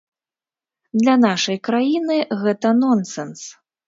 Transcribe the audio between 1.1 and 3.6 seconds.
нашай краіны гэта нонсэнс.